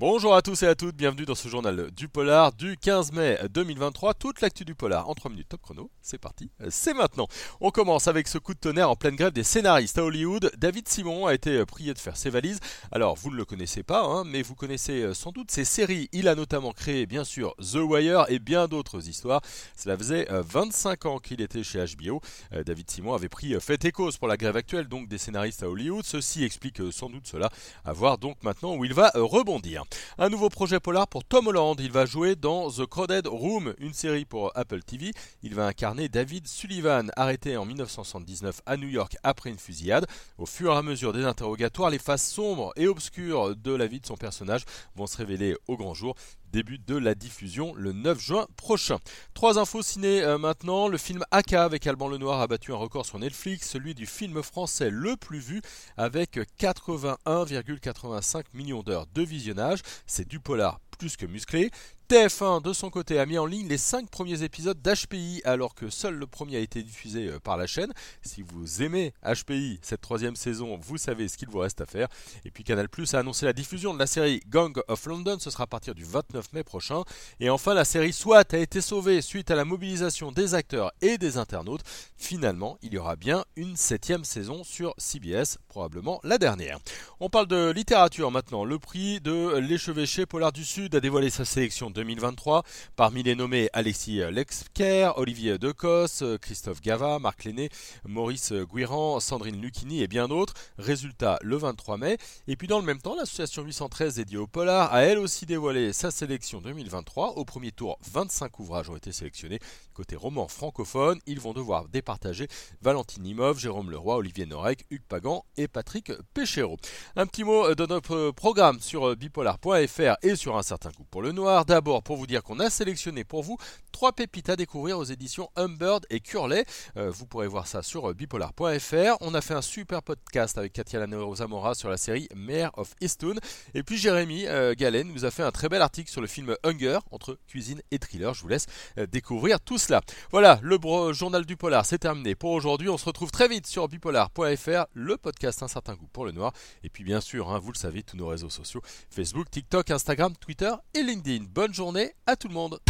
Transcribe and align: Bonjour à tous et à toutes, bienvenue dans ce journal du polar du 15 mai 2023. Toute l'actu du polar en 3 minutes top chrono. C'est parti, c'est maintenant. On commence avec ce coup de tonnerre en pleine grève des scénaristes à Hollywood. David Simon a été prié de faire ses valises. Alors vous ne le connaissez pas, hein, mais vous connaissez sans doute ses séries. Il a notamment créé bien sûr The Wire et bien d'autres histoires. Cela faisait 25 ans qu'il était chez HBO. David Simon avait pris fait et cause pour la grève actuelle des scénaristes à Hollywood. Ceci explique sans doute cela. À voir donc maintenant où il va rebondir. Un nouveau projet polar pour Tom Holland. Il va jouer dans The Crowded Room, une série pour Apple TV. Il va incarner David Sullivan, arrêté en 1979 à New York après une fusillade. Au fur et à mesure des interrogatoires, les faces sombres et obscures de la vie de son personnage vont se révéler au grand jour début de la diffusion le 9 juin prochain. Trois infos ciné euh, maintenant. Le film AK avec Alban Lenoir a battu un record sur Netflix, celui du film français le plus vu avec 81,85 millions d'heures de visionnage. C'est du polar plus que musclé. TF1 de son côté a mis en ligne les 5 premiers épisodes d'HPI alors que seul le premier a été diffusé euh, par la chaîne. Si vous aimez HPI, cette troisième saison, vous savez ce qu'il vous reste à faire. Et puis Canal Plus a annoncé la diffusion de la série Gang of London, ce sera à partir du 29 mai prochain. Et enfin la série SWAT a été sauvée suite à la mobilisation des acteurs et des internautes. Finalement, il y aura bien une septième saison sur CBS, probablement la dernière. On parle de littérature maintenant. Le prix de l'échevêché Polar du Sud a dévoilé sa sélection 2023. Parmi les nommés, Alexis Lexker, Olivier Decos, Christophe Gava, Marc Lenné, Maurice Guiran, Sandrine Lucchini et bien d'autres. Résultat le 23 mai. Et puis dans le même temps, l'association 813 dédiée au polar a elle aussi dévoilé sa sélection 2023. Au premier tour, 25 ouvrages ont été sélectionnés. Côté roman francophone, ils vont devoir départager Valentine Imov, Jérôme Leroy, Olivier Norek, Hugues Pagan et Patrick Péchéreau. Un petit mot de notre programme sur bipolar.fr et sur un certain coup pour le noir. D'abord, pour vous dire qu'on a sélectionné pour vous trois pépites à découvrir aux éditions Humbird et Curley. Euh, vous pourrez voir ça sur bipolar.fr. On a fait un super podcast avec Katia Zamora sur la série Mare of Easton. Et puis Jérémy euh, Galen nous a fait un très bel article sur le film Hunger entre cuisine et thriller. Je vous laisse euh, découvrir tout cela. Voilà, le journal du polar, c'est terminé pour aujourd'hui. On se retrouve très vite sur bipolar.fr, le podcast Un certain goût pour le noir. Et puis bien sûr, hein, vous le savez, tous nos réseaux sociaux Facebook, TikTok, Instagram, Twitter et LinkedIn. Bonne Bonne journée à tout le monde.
Bonjour 0.00 0.36
à 0.36 0.42
tous 0.42 0.62
et 0.62 0.68
à 0.68 0.76
toutes, 0.76 0.94
bienvenue 0.94 1.24
dans 1.24 1.34
ce 1.34 1.48
journal 1.48 1.90
du 1.90 2.06
polar 2.06 2.52
du 2.52 2.76
15 2.76 3.10
mai 3.10 3.36
2023. 3.50 4.14
Toute 4.14 4.40
l'actu 4.40 4.64
du 4.64 4.76
polar 4.76 5.08
en 5.08 5.14
3 5.14 5.28
minutes 5.28 5.48
top 5.48 5.60
chrono. 5.60 5.90
C'est 6.02 6.18
parti, 6.18 6.52
c'est 6.70 6.94
maintenant. 6.94 7.26
On 7.60 7.72
commence 7.72 8.06
avec 8.06 8.28
ce 8.28 8.38
coup 8.38 8.54
de 8.54 8.60
tonnerre 8.60 8.90
en 8.90 8.94
pleine 8.94 9.16
grève 9.16 9.32
des 9.32 9.42
scénaristes 9.42 9.98
à 9.98 10.04
Hollywood. 10.04 10.52
David 10.56 10.88
Simon 10.88 11.26
a 11.26 11.34
été 11.34 11.66
prié 11.66 11.94
de 11.94 11.98
faire 11.98 12.16
ses 12.16 12.30
valises. 12.30 12.60
Alors 12.92 13.16
vous 13.16 13.32
ne 13.32 13.36
le 13.36 13.44
connaissez 13.44 13.82
pas, 13.82 14.04
hein, 14.04 14.22
mais 14.24 14.42
vous 14.42 14.54
connaissez 14.54 15.12
sans 15.14 15.32
doute 15.32 15.50
ses 15.50 15.64
séries. 15.64 16.08
Il 16.12 16.28
a 16.28 16.36
notamment 16.36 16.70
créé 16.70 17.04
bien 17.06 17.24
sûr 17.24 17.56
The 17.56 17.78
Wire 17.82 18.26
et 18.28 18.38
bien 18.38 18.68
d'autres 18.68 19.08
histoires. 19.08 19.40
Cela 19.76 19.98
faisait 19.98 20.28
25 20.30 21.06
ans 21.06 21.18
qu'il 21.18 21.40
était 21.40 21.64
chez 21.64 21.84
HBO. 21.84 22.20
David 22.64 22.88
Simon 22.88 23.14
avait 23.14 23.28
pris 23.28 23.60
fait 23.60 23.84
et 23.84 23.90
cause 23.90 24.16
pour 24.16 24.28
la 24.28 24.36
grève 24.36 24.54
actuelle 24.54 24.86
des 25.08 25.18
scénaristes 25.18 25.64
à 25.64 25.68
Hollywood. 25.68 26.04
Ceci 26.04 26.44
explique 26.44 26.80
sans 26.92 27.10
doute 27.10 27.26
cela. 27.26 27.50
À 27.84 27.92
voir 27.92 28.16
donc 28.16 28.36
maintenant 28.44 28.76
où 28.76 28.84
il 28.84 28.94
va 28.94 29.10
rebondir. 29.16 29.86
Un 30.18 30.28
nouveau 30.28 30.48
projet 30.48 30.80
polar 30.80 31.08
pour 31.08 31.24
Tom 31.24 31.46
Holland. 31.46 31.76
Il 31.78 31.92
va 31.92 32.06
jouer 32.06 32.36
dans 32.36 32.70
The 32.70 32.86
Crowded 32.86 33.26
Room, 33.26 33.74
une 33.78 33.92
série 33.92 34.24
pour 34.24 34.50
Apple 34.56 34.82
TV. 34.82 35.12
Il 35.42 35.54
va 35.54 35.66
incarner 35.66 36.08
David 36.08 36.46
Sullivan, 36.46 37.10
arrêté 37.16 37.56
en 37.56 37.64
1979 37.64 38.60
à 38.66 38.76
New 38.76 38.88
York 38.88 39.16
après 39.22 39.50
une 39.50 39.58
fusillade. 39.58 40.06
Au 40.38 40.46
fur 40.46 40.72
et 40.72 40.76
à 40.76 40.82
mesure 40.82 41.12
des 41.12 41.24
interrogatoires, 41.24 41.90
les 41.90 41.98
faces 41.98 42.28
sombres 42.28 42.72
et 42.76 42.88
obscures 42.88 43.56
de 43.56 43.72
la 43.72 43.86
vie 43.86 44.00
de 44.00 44.06
son 44.06 44.16
personnage 44.16 44.64
vont 44.96 45.06
se 45.06 45.16
révéler 45.16 45.56
au 45.66 45.76
grand 45.76 45.94
jour 45.94 46.14
début 46.52 46.78
de 46.78 46.96
la 46.96 47.14
diffusion 47.14 47.74
le 47.74 47.92
9 47.92 48.20
juin 48.20 48.46
prochain. 48.56 48.98
Trois 49.34 49.58
infos 49.58 49.82
ciné 49.82 50.22
euh, 50.22 50.38
maintenant. 50.38 50.88
Le 50.88 50.98
film 50.98 51.24
AK 51.30 51.52
avec 51.54 51.86
Alban 51.86 52.08
Lenoir 52.08 52.40
a 52.40 52.46
battu 52.46 52.72
un 52.72 52.76
record 52.76 53.06
sur 53.06 53.18
Netflix, 53.18 53.68
celui 53.68 53.94
du 53.94 54.06
film 54.06 54.42
français 54.42 54.90
le 54.90 55.16
plus 55.16 55.40
vu 55.40 55.62
avec 55.96 56.38
81,85 56.60 58.44
millions 58.54 58.82
d'heures 58.82 59.06
de 59.14 59.22
visionnage. 59.22 59.80
C'est 60.06 60.26
du 60.28 60.40
polar 60.40 60.80
plus 60.98 61.16
que 61.16 61.26
musclé. 61.26 61.70
TF1 62.08 62.62
de 62.62 62.72
son 62.72 62.88
côté 62.88 63.18
a 63.18 63.26
mis 63.26 63.36
en 63.36 63.44
ligne 63.44 63.68
les 63.68 63.76
5 63.76 64.08
premiers 64.08 64.42
épisodes 64.42 64.80
d'HPI 64.80 65.42
alors 65.44 65.74
que 65.74 65.90
seul 65.90 66.14
le 66.14 66.26
premier 66.26 66.56
a 66.56 66.60
été 66.60 66.82
diffusé 66.82 67.28
euh, 67.28 67.38
par 67.38 67.58
la 67.58 67.66
chaîne. 67.66 67.92
Si 68.22 68.40
vous 68.40 68.82
aimez 68.82 69.12
HPI, 69.22 69.78
cette 69.82 70.00
troisième 70.00 70.34
saison, 70.34 70.78
vous 70.80 70.96
savez 70.96 71.28
ce 71.28 71.36
qu'il 71.36 71.50
vous 71.50 71.58
reste 71.58 71.82
à 71.82 71.86
faire. 71.86 72.08
Et 72.46 72.50
puis 72.50 72.64
Canal 72.64 72.88
Plus 72.88 73.12
a 73.12 73.18
annoncé 73.18 73.44
la 73.44 73.52
diffusion 73.52 73.92
de 73.92 73.98
la 73.98 74.06
série 74.06 74.40
Gang 74.48 74.80
of 74.88 75.04
London, 75.04 75.36
ce 75.38 75.50
sera 75.50 75.64
à 75.64 75.66
partir 75.66 75.94
du 75.94 76.04
29 76.04 76.54
mai 76.54 76.62
prochain. 76.62 77.02
Et 77.40 77.50
enfin 77.50 77.74
la 77.74 77.84
série 77.84 78.14
SWAT 78.14 78.44
a 78.52 78.56
été 78.56 78.80
sauvée 78.80 79.20
suite 79.20 79.50
à 79.50 79.54
la 79.54 79.66
mobilisation 79.66 80.32
des 80.32 80.54
acteurs 80.54 80.92
et 81.02 81.18
des 81.18 81.36
internautes. 81.36 81.82
Finalement, 82.16 82.78
il 82.80 82.94
y 82.94 82.98
aura 82.98 83.16
bien 83.16 83.44
une 83.56 83.76
septième 83.76 84.24
saison 84.24 84.64
sur 84.64 84.94
CBS, 84.96 85.58
probablement 85.68 86.20
la 86.24 86.38
dernière. 86.38 86.78
On 87.20 87.28
parle 87.28 87.48
de 87.48 87.70
littérature 87.70 88.30
maintenant. 88.30 88.64
Le 88.64 88.78
prix 88.78 89.20
de 89.20 89.58
l'échevêché 89.58 90.24
Polar 90.24 90.52
du 90.52 90.64
Sud 90.64 90.94
a 90.94 91.00
dévoilé 91.00 91.28
sa 91.28 91.44
sélection 91.44 91.90
2023. 91.98 92.62
Parmi 92.94 93.24
les 93.24 93.34
nommés, 93.34 93.68
Alexis 93.72 94.20
Lexker, 94.30 95.10
Olivier 95.16 95.58
Decos, 95.58 96.22
Christophe 96.40 96.80
Gava, 96.80 97.18
Marc 97.18 97.44
Lenné, 97.44 97.70
Maurice 98.06 98.52
Guiran, 98.52 99.18
Sandrine 99.18 99.60
Lucchini 99.60 100.00
et 100.02 100.06
bien 100.06 100.28
d'autres. 100.28 100.54
Résultat 100.78 101.38
le 101.42 101.56
23 101.56 101.96
mai. 101.96 102.16
Et 102.46 102.54
puis 102.54 102.68
dans 102.68 102.78
le 102.78 102.84
même 102.84 103.00
temps, 103.00 103.16
l'association 103.16 103.64
813 103.64 104.14
dédiée 104.14 104.38
au 104.38 104.46
polar 104.46 104.94
a 104.94 105.02
elle 105.02 105.18
aussi 105.18 105.44
dévoilé 105.44 105.92
sa 105.92 106.12
sélection 106.12 106.60
2023. 106.60 107.32
Au 107.32 107.44
premier 107.44 107.72
tour, 107.72 107.98
25 108.12 108.60
ouvrages 108.60 108.90
ont 108.90 108.96
été 108.96 109.10
sélectionnés. 109.10 109.58
Côté 109.92 110.14
roman 110.14 110.46
francophone, 110.46 111.18
ils 111.26 111.40
vont 111.40 111.52
devoir 111.52 111.88
départager 111.88 112.46
Valentine 112.80 113.26
Imov, 113.26 113.58
Jérôme 113.58 113.90
Leroy, 113.90 114.16
Olivier 114.16 114.46
Norek, 114.46 114.84
Hugues 114.90 115.02
Pagan 115.08 115.44
et 115.56 115.66
Patrick 115.66 116.12
Péchéreau. 116.32 116.76
Un 117.16 117.26
petit 117.26 117.42
mot 117.42 117.74
de 117.74 117.86
notre 117.86 118.30
programme 118.30 118.78
sur 118.78 119.16
bipolar.fr 119.16 120.16
et 120.22 120.36
sur 120.36 120.56
un 120.56 120.62
certain 120.62 120.92
coup 120.92 121.04
pour 121.10 121.22
le 121.22 121.32
noir. 121.32 121.64
D'abord, 121.64 121.87
pour 122.02 122.16
vous 122.16 122.26
dire 122.26 122.42
qu'on 122.42 122.60
a 122.60 122.70
sélectionné 122.70 123.24
pour 123.24 123.42
vous 123.42 123.56
trois 123.92 124.12
pépites 124.12 124.48
à 124.48 124.56
découvrir 124.56 124.98
aux 124.98 125.04
éditions 125.04 125.50
Humbird 125.56 126.06
et 126.10 126.20
Curley. 126.20 126.64
Euh, 126.96 127.10
vous 127.10 127.26
pourrez 127.26 127.48
voir 127.48 127.66
ça 127.66 127.82
sur 127.82 128.14
bipolar.fr. 128.14 129.16
On 129.20 129.34
a 129.34 129.40
fait 129.40 129.54
un 129.54 129.62
super 129.62 130.02
podcast 130.02 130.58
avec 130.58 130.72
Katia 130.72 131.04
Zamora 131.34 131.74
sur 131.74 131.88
la 131.88 131.96
série 131.96 132.28
Mare 132.34 132.70
of 132.76 132.94
Easton. 133.00 133.34
Et 133.74 133.82
puis 133.82 133.96
Jérémy 133.96 134.46
euh, 134.46 134.74
Galen 134.76 135.08
nous 135.12 135.24
a 135.24 135.30
fait 135.30 135.42
un 135.42 135.50
très 135.50 135.68
bel 135.68 135.82
article 135.82 136.10
sur 136.10 136.20
le 136.20 136.26
film 136.26 136.54
Hunger 136.62 136.98
entre 137.10 137.38
cuisine 137.48 137.80
et 137.90 137.98
thriller. 137.98 138.34
Je 138.34 138.42
vous 138.42 138.48
laisse 138.48 138.66
euh, 138.98 139.06
découvrir 139.06 139.60
tout 139.60 139.78
cela. 139.78 140.00
Voilà, 140.30 140.60
le 140.62 140.78
journal 141.12 141.44
du 141.44 141.56
polar, 141.56 141.86
c'est 141.86 141.98
terminé 141.98 142.34
pour 142.34 142.52
aujourd'hui. 142.52 142.88
On 142.88 142.98
se 142.98 143.04
retrouve 143.04 143.30
très 143.30 143.48
vite 143.48 143.66
sur 143.66 143.88
bipolar.fr, 143.88 144.86
le 144.92 145.16
podcast 145.16 145.62
Un 145.62 145.68
certain 145.68 145.94
goût 145.94 146.08
pour 146.12 146.24
le 146.24 146.32
noir. 146.32 146.52
Et 146.84 146.88
puis 146.88 147.04
bien 147.04 147.20
sûr, 147.20 147.50
hein, 147.50 147.58
vous 147.58 147.72
le 147.72 147.78
savez, 147.78 148.02
tous 148.02 148.16
nos 148.16 148.28
réseaux 148.28 148.50
sociaux 148.50 148.82
Facebook, 149.10 149.50
TikTok, 149.50 149.90
Instagram, 149.90 150.34
Twitter 150.36 150.72
et 150.94 151.02
LinkedIn. 151.02 151.46
Bonne 151.48 151.74
Bonne 151.78 151.86
journée 151.86 152.12
à 152.26 152.34
tout 152.34 152.48
le 152.48 152.54
monde. 152.54 152.80